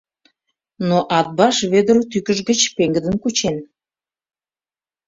Но 0.87 0.97
Атбаш 1.17 1.57
Вӧдыр 1.71 1.97
тӱкыж 2.11 2.39
гыч 2.49 2.59
пеҥгыдын 2.75 3.15
кучен. 3.23 3.57